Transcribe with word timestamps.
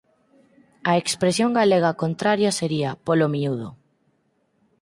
A 0.91 0.93
expresión 1.01 1.49
galega 1.59 1.99
contraria 2.03 2.49
sería 2.59 2.91
"polo 3.05 3.27
miúdo". 3.33 3.67